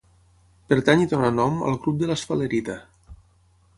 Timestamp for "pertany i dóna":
0.71-1.29